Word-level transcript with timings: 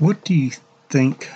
What 0.00 0.24
do 0.24 0.32
you 0.32 0.50
think 0.88 1.28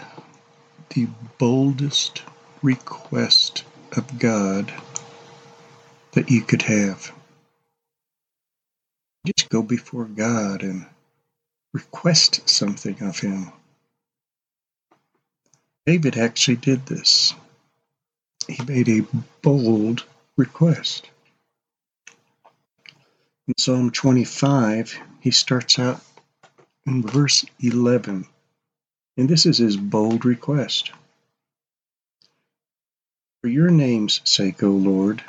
the 0.95 1.07
boldest 1.37 2.23
request 2.63 3.63
of 3.95 4.19
God 4.19 4.73
that 6.13 6.31
you 6.31 6.41
could 6.41 6.63
have? 6.63 7.13
Just 9.27 9.51
go 9.51 9.63
before 9.63 10.07
God 10.07 10.63
and 10.63 10.87
request 11.75 12.49
something 12.49 13.03
of 13.03 13.19
Him. 13.19 13.53
David 15.85 16.17
actually 16.17 16.57
did 16.57 16.87
this. 16.87 17.35
He 18.49 18.65
made 18.65 18.89
a 18.89 19.07
bold 19.43 20.07
request. 20.39 21.11
In 23.47 23.59
Psalm 23.59 23.91
25, 23.91 24.99
he 25.21 25.33
starts 25.33 25.79
out 25.79 26.01
in 26.87 27.03
verse 27.03 27.45
11, 27.61 28.27
and 29.17 29.29
this 29.29 29.47
is 29.47 29.59
his 29.59 29.77
bold 29.77 30.25
request. 30.25 30.93
For 33.43 33.49
your 33.49 33.71
name's 33.71 34.21
sake, 34.25 34.63
O 34.63 34.71
Lord, 34.71 35.23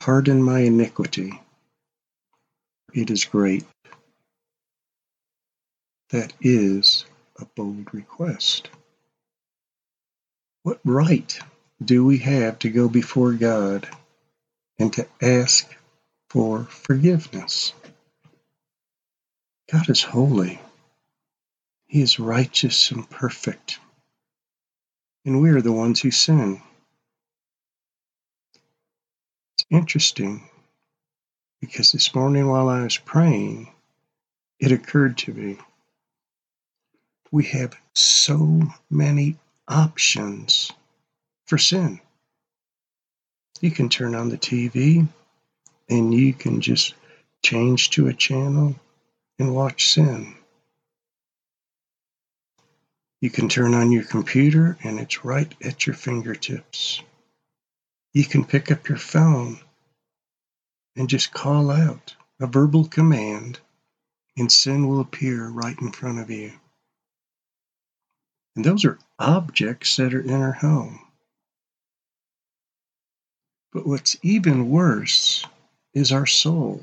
pardon 0.00 0.42
my 0.42 0.60
iniquity. 0.60 1.40
It 2.92 3.10
is 3.10 3.24
great. 3.24 3.64
That 6.10 6.32
is 6.40 7.04
a 7.38 7.44
bold 7.44 7.94
request. 7.94 8.70
What 10.62 10.80
right 10.84 11.38
do 11.82 12.04
we 12.04 12.18
have 12.18 12.58
to 12.60 12.70
go 12.70 12.88
before 12.88 13.32
God 13.32 13.88
and 14.78 14.92
to 14.94 15.06
ask 15.22 15.74
for 16.28 16.64
forgiveness? 16.64 17.72
God 19.72 19.88
is 19.88 20.02
holy. 20.02 20.60
He 21.90 22.02
is 22.02 22.20
righteous 22.20 22.92
and 22.92 23.10
perfect. 23.10 23.80
And 25.24 25.42
we 25.42 25.50
are 25.50 25.60
the 25.60 25.72
ones 25.72 26.00
who 26.00 26.12
sin. 26.12 26.62
It's 29.54 29.66
interesting 29.70 30.48
because 31.60 31.90
this 31.90 32.14
morning 32.14 32.48
while 32.48 32.68
I 32.68 32.84
was 32.84 32.96
praying, 32.96 33.72
it 34.60 34.70
occurred 34.70 35.18
to 35.18 35.34
me 35.34 35.58
we 37.32 37.44
have 37.46 37.74
so 37.92 38.62
many 38.88 39.36
options 39.66 40.70
for 41.46 41.58
sin. 41.58 42.00
You 43.60 43.72
can 43.72 43.88
turn 43.88 44.14
on 44.14 44.28
the 44.28 44.38
TV 44.38 45.08
and 45.88 46.14
you 46.14 46.34
can 46.34 46.60
just 46.60 46.94
change 47.44 47.90
to 47.90 48.06
a 48.06 48.14
channel 48.14 48.76
and 49.40 49.56
watch 49.56 49.88
sin. 49.88 50.36
You 53.20 53.30
can 53.30 53.48
turn 53.48 53.74
on 53.74 53.92
your 53.92 54.04
computer 54.04 54.78
and 54.82 54.98
it's 54.98 55.24
right 55.24 55.54
at 55.62 55.86
your 55.86 55.94
fingertips. 55.94 57.02
You 58.14 58.24
can 58.24 58.44
pick 58.44 58.70
up 58.70 58.88
your 58.88 58.98
phone 58.98 59.60
and 60.96 61.08
just 61.08 61.32
call 61.32 61.70
out 61.70 62.14
a 62.40 62.46
verbal 62.46 62.86
command, 62.86 63.60
and 64.36 64.50
sin 64.50 64.88
will 64.88 65.00
appear 65.00 65.48
right 65.48 65.76
in 65.80 65.92
front 65.92 66.18
of 66.18 66.30
you. 66.30 66.52
And 68.56 68.64
those 68.64 68.84
are 68.84 68.98
objects 69.18 69.96
that 69.96 70.14
are 70.14 70.20
in 70.20 70.32
our 70.32 70.52
home. 70.52 71.00
But 73.72 73.86
what's 73.86 74.16
even 74.22 74.70
worse 74.70 75.44
is 75.94 76.10
our 76.12 76.26
soul. 76.26 76.82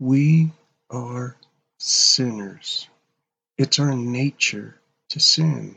We 0.00 0.50
are 0.90 1.36
sinners. 1.78 2.88
It's 3.58 3.80
our 3.80 3.96
nature 3.96 4.80
to 5.10 5.20
sin. 5.20 5.76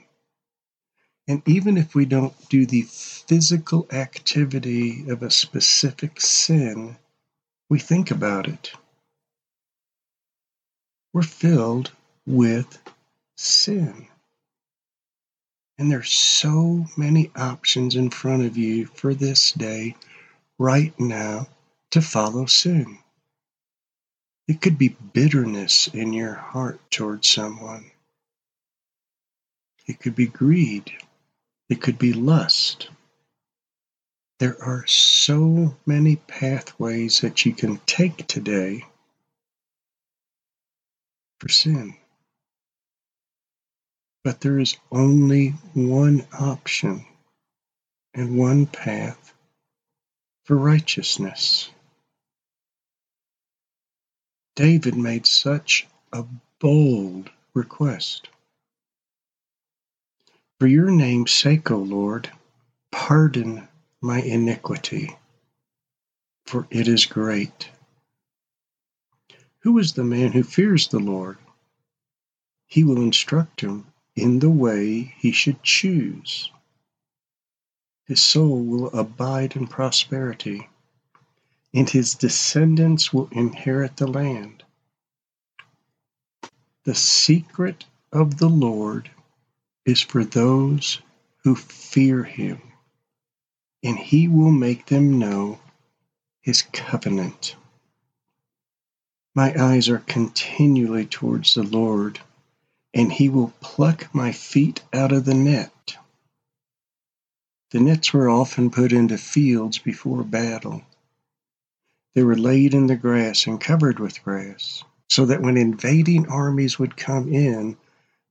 And 1.28 1.42
even 1.48 1.78
if 1.78 1.96
we 1.96 2.06
don't 2.06 2.36
do 2.50 2.66
the 2.66 2.84
physical 2.84 3.88
activity 3.92 5.10
of 5.10 5.24
a 5.24 5.32
specific 5.32 6.22
sin, 6.22 6.98
we 7.70 7.80
think 7.80 8.12
about 8.12 8.48
it. 8.48 8.74
We're 11.14 11.24
filled 11.24 11.92
with 12.28 12.80
sin. 13.38 14.08
And 15.78 15.92
there's 15.92 16.12
so 16.12 16.86
many 16.96 17.32
options 17.36 17.96
in 17.96 18.12
front 18.12 18.46
of 18.46 18.58
you 18.58 18.86
for 18.86 19.14
this 19.16 19.52
day, 19.54 19.96
right 20.60 20.94
now, 21.00 21.48
to 21.92 22.02
follow 22.02 22.46
sin. 22.46 23.00
It 24.52 24.60
could 24.60 24.78
be 24.78 24.90
bitterness 24.90 25.88
in 25.88 26.12
your 26.12 26.34
heart 26.34 26.82
towards 26.92 27.30
someone. 27.30 27.90
It 29.88 30.02
could 30.02 30.14
be 30.14 30.26
greed. 30.28 30.92
It 31.70 31.82
could 31.82 31.98
be 31.98 32.12
lust. 32.12 32.90
There 34.40 34.62
are 34.62 34.86
so 34.88 35.78
many 35.86 36.18
pathways 36.18 37.22
that 37.22 37.46
you 37.46 37.54
can 37.54 37.78
take 37.86 38.28
today 38.28 38.84
for 41.40 41.48
sin. 41.48 41.96
But 44.26 44.42
there 44.42 44.60
is 44.60 44.76
only 44.92 45.52
one 45.74 46.28
option 46.38 47.06
and 48.14 48.38
one 48.38 48.66
path 48.66 49.34
for 50.44 50.58
righteousness. 50.58 51.70
David 54.56 54.96
made 54.96 55.26
such 55.26 55.88
a 56.12 56.26
bold 56.60 57.30
request. 57.54 58.30
For 60.60 60.68
your 60.68 60.92
name's 60.92 61.32
sake, 61.32 61.72
O 61.72 61.78
Lord, 61.78 62.30
pardon 62.92 63.68
my 64.02 64.22
iniquity, 64.22 65.16
for 66.46 66.68
it 66.70 66.88
is 66.88 67.06
great. 67.06 67.70
Who 69.60 69.78
is 69.78 69.94
the 69.94 70.04
man 70.04 70.32
who 70.34 70.44
fears 70.44 70.88
the 70.88 71.00
Lord? 71.00 71.38
He 72.68 72.84
will 72.84 73.02
instruct 73.02 73.62
him 73.62 73.86
in 74.16 74.40
the 74.40 74.50
way 74.50 75.16
he 75.18 75.32
should 75.32 75.64
choose. 75.64 76.52
His 78.06 78.22
soul 78.22 78.64
will 78.64 78.88
abide 78.88 79.56
in 79.56 79.68
prosperity, 79.68 80.68
and 81.74 81.90
his 81.90 82.16
descendants 82.16 83.14
will 83.14 83.30
inherit 83.32 83.98
the 83.98 84.08
land. 84.08 84.64
The 86.86 86.96
secret 86.96 87.86
of 88.12 88.38
the 88.40 88.50
Lord 88.50 89.12
is 89.86 90.02
for 90.02 90.26
those 90.26 91.02
who 91.44 91.56
fear 91.56 92.24
him, 92.24 92.62
and 93.84 93.98
he 93.98 94.28
will 94.28 94.52
make 94.52 94.88
them 94.88 95.20
know 95.20 95.60
his 96.42 96.64
covenant. 96.74 97.56
My 99.36 99.54
eyes 99.60 99.90
are 99.90 100.00
continually 100.00 101.06
towards 101.06 101.54
the 101.54 101.64
Lord 101.64 102.20
and 102.94 103.14
he 103.14 103.30
will 103.30 103.54
pluck 103.62 104.14
my 104.14 104.32
feet 104.32 104.84
out 104.94 105.12
of 105.12 105.26
the 105.26 105.34
net. 105.34 105.98
The 107.72 107.80
nets 107.80 108.14
were 108.14 108.30
often 108.30 108.70
put 108.70 108.92
into 108.92 109.18
fields 109.18 109.78
before 109.78 110.24
battle. 110.24 110.84
They 112.16 112.24
were 112.24 112.38
laid 112.38 112.74
in 112.74 112.88
the 112.88 112.98
grass 112.98 113.48
and 113.48 113.60
covered 113.60 114.00
with 114.00 114.24
grass, 114.24 114.84
so 115.10 115.26
that 115.26 115.42
when 115.42 115.58
invading 115.58 116.28
armies 116.28 116.78
would 116.78 116.98
come 116.98 117.34
in, 117.34 117.78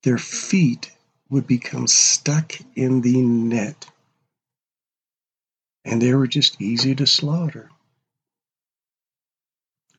their 0.03 0.19
feet 0.19 0.93
would 1.31 1.47
become 1.47 1.87
stuck 1.87 2.53
in 2.77 3.01
the 3.01 3.23
net. 3.23 3.91
And 5.85 6.03
they 6.03 6.15
were 6.15 6.27
just 6.27 6.61
easy 6.61 6.95
to 6.97 7.07
slaughter. 7.07 7.71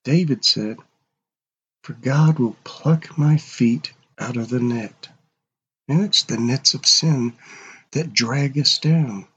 David 0.04 0.46
said, 0.46 0.78
For 1.84 1.94
God 1.94 2.40
will 2.40 2.58
pluck 2.64 3.18
my 3.18 3.38
feet 3.38 3.94
out 4.20 4.38
of 4.38 4.50
the 4.50 4.60
net. 4.60 5.10
And 5.88 6.04
it's 6.04 6.24
the 6.24 6.38
nets 6.38 6.74
of 6.74 6.86
sin 6.86 7.34
that 7.92 8.14
drag 8.14 8.58
us 8.58 8.78
down. 8.80 9.28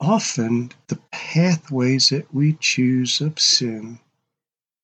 Often, 0.00 0.72
the 0.88 0.96
pathways 1.10 2.10
that 2.10 2.32
we 2.34 2.54
choose 2.54 3.20
of 3.20 3.40
sin 3.40 3.98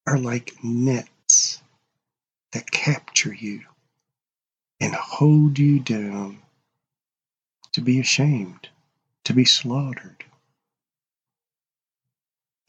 are 0.07 0.19
like 0.19 0.53
nets 0.65 1.63
that 2.53 2.71
capture 2.71 3.35
you 3.35 3.63
and 4.81 4.95
hold 4.95 5.59
you 5.59 5.81
down 5.81 6.39
to 7.73 7.81
be 7.81 8.01
ashamed, 8.01 8.69
to 9.25 9.33
be 9.33 9.45
slaughtered. 9.45 10.25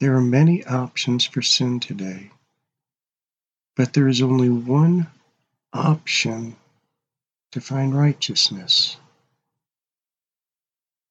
There 0.00 0.14
are 0.16 0.22
many 0.22 0.64
options 0.64 1.24
for 1.24 1.42
sin 1.42 1.80
today. 1.80 2.30
But 3.76 3.92
there 3.92 4.08
is 4.08 4.22
only 4.22 4.50
one 4.50 5.08
option 5.72 6.56
to 7.52 7.60
find 7.60 7.96
righteousness. 7.96 8.96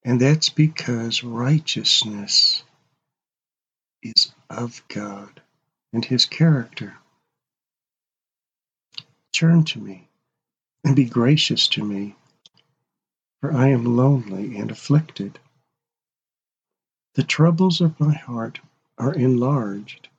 And 0.06 0.20
that's 0.20 0.50
because 0.50 1.24
righteousness 1.24 2.64
is 4.02 4.34
of 4.50 4.84
God 4.90 5.42
and 5.94 6.04
His 6.04 6.26
character. 6.26 6.96
Turn 9.32 9.64
to 9.66 9.80
me 9.80 10.10
and 10.84 10.96
be 10.96 11.06
gracious 11.06 11.68
to 11.70 11.84
me, 11.84 12.16
for 13.40 13.54
I 13.54 13.70
am 13.70 13.98
lonely 13.98 14.58
and 14.58 14.70
afflicted. 14.72 15.40
The 17.16 17.24
troubles 17.24 17.80
of 17.80 18.00
my 18.00 18.14
heart 18.14 18.60
are 18.98 19.14
enlarged. 19.14 20.10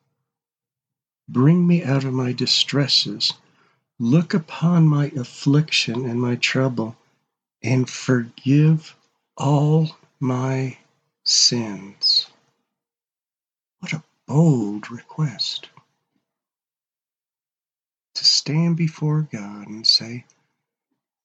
Bring 1.29 1.67
me 1.67 1.83
out 1.83 2.05
of 2.05 2.13
my 2.13 2.33
distresses. 2.33 3.33
Look 3.99 4.35
upon 4.35 4.89
my 4.89 5.07
affliction 5.17 6.07
and 6.07 6.21
my 6.21 6.37
trouble, 6.37 6.97
and 7.63 7.89
forgive 7.89 8.97
all 9.37 9.97
my 10.21 10.79
sins. 11.25 12.29
What 13.81 13.93
a 13.93 14.03
bold 14.27 14.91
request 14.91 15.69
to 18.15 18.25
stand 18.25 18.77
before 18.77 19.29
God 19.33 19.69
and 19.69 19.87
say, 19.87 20.25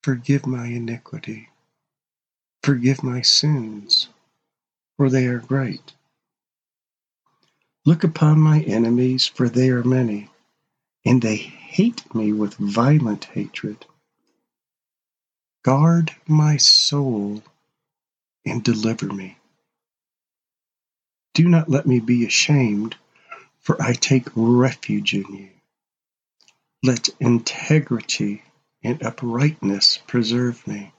Forgive 0.04 0.48
my 0.48 0.68
iniquity, 0.68 1.50
forgive 2.64 3.04
my 3.04 3.22
sins, 3.22 4.08
for 4.98 5.10
they 5.10 5.28
are 5.28 5.40
great. 5.40 5.94
Look 7.86 8.04
upon 8.04 8.40
my 8.40 8.62
enemies, 8.62 9.26
for 9.28 9.50
they 9.50 9.70
are 9.70 9.84
many, 9.84 10.30
and 11.06 11.22
they 11.22 11.38
hate 11.38 12.14
me 12.16 12.34
with 12.34 12.56
violent 12.56 13.26
hatred. 13.26 13.86
Guard 15.64 16.16
my 16.28 16.58
soul 16.58 17.44
and 18.50 18.64
deliver 18.64 19.08
me. 19.08 19.38
Do 21.34 21.48
not 21.48 21.70
let 21.70 21.86
me 21.86 22.00
be 22.00 22.26
ashamed, 22.26 22.96
for 23.60 23.82
I 23.82 23.94
take 23.94 24.28
refuge 24.36 25.14
in 25.14 25.26
you. 25.34 25.50
Let 26.84 27.10
integrity 27.20 28.44
and 28.84 29.04
uprightness 29.04 30.00
preserve 30.08 30.66
me, 30.68 30.94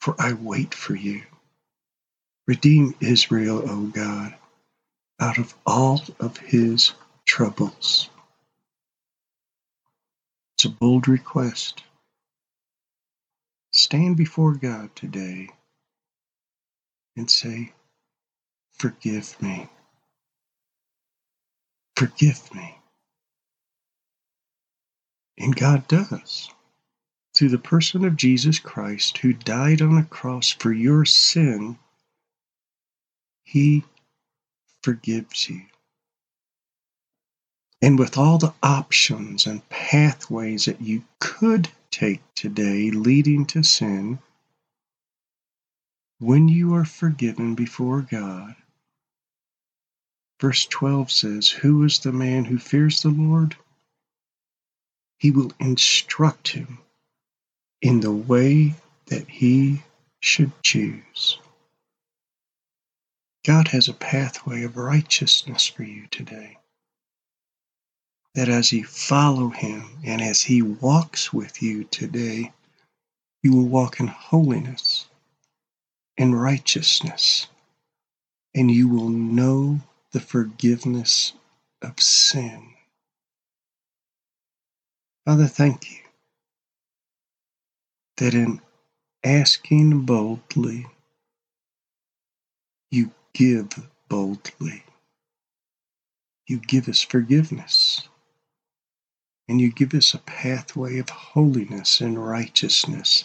for 0.00 0.14
I 0.18 0.34
wait 0.34 0.74
for 0.74 0.94
you. 0.94 1.22
Redeem 2.46 2.94
Israel, 3.00 3.62
O 3.70 3.86
God, 3.86 4.34
out 5.20 5.38
of 5.38 5.54
all 5.66 6.02
of 6.18 6.36
his 6.38 6.92
troubles. 7.26 8.08
It's 10.56 10.66
a 10.66 10.68
bold 10.68 11.08
request. 11.08 11.82
Stand 13.72 14.16
before 14.16 14.54
God 14.54 14.94
today 14.96 15.48
and 17.16 17.30
say, 17.30 17.72
Forgive 18.72 19.40
me. 19.42 19.68
Forgive 21.96 22.54
me. 22.54 22.78
And 25.38 25.54
God 25.54 25.86
does. 25.88 26.50
Through 27.34 27.50
the 27.50 27.58
person 27.58 28.04
of 28.04 28.16
Jesus 28.16 28.58
Christ, 28.58 29.18
who 29.18 29.32
died 29.32 29.82
on 29.82 29.98
a 29.98 30.04
cross 30.04 30.50
for 30.50 30.72
your 30.72 31.04
sin, 31.04 31.78
He 33.44 33.84
forgives 34.82 35.48
you. 35.48 35.62
And 37.82 37.98
with 37.98 38.18
all 38.18 38.38
the 38.38 38.54
options 38.62 39.46
and 39.46 39.66
pathways 39.70 40.66
that 40.66 40.80
you 40.80 41.04
could 41.18 41.68
take 41.90 42.20
today 42.34 42.90
leading 42.90 43.46
to 43.46 43.62
sin, 43.62 44.18
when 46.20 46.48
you 46.48 46.74
are 46.74 46.84
forgiven 46.84 47.54
before 47.54 48.02
God, 48.02 48.54
verse 50.38 50.66
12 50.66 51.10
says, 51.10 51.48
Who 51.48 51.82
is 51.84 52.00
the 52.00 52.12
man 52.12 52.44
who 52.44 52.58
fears 52.58 53.02
the 53.02 53.08
Lord? 53.08 53.56
He 55.18 55.30
will 55.30 55.50
instruct 55.58 56.48
him 56.48 56.78
in 57.80 58.00
the 58.00 58.12
way 58.12 58.74
that 59.06 59.28
he 59.28 59.82
should 60.20 60.52
choose. 60.62 61.38
God 63.46 63.68
has 63.68 63.88
a 63.88 63.94
pathway 63.94 64.64
of 64.64 64.76
righteousness 64.76 65.66
for 65.66 65.84
you 65.84 66.06
today. 66.08 66.58
That 68.34 68.50
as 68.50 68.72
you 68.72 68.84
follow 68.84 69.48
him 69.48 70.00
and 70.04 70.20
as 70.20 70.42
he 70.42 70.60
walks 70.60 71.32
with 71.32 71.62
you 71.62 71.84
today, 71.84 72.52
you 73.42 73.56
will 73.56 73.66
walk 73.66 74.00
in 74.00 74.06
holiness 74.06 75.06
and 76.20 76.40
righteousness, 76.40 77.48
and 78.54 78.70
you 78.70 78.88
will 78.88 79.08
know 79.08 79.80
the 80.12 80.20
forgiveness 80.20 81.32
of 81.80 81.98
sin. 81.98 82.74
Father, 85.24 85.46
thank 85.46 85.90
you 85.90 85.98
that 88.18 88.34
in 88.34 88.60
asking 89.24 90.04
boldly, 90.04 90.86
you 92.90 93.12
give 93.32 93.70
boldly. 94.10 94.84
You 96.46 96.58
give 96.58 96.88
us 96.88 97.00
forgiveness. 97.00 98.08
And 99.48 99.60
you 99.60 99.72
give 99.72 99.94
us 99.94 100.14
a 100.14 100.18
pathway 100.18 100.98
of 100.98 101.08
holiness 101.08 102.00
and 102.00 102.22
righteousness 102.22 103.24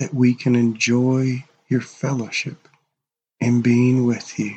that 0.00 0.14
we 0.14 0.34
can 0.34 0.56
enjoy 0.56 1.44
your 1.68 1.82
fellowship 1.82 2.68
and 3.40 3.62
being 3.62 4.06
with 4.06 4.38
you. 4.38 4.56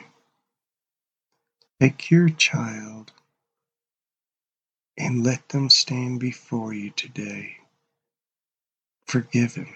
Take 1.81 2.09
your 2.09 2.29
child 2.29 3.11
and 4.97 5.23
let 5.23 5.49
them 5.49 5.69
stand 5.69 6.19
before 6.21 6.73
you 6.73 6.91
today, 6.91 7.57
forgiven 9.07 9.67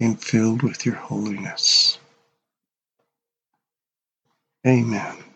and 0.00 0.22
filled 0.22 0.62
with 0.62 0.84
your 0.84 0.96
holiness. 0.96 1.98
Amen. 4.66 5.31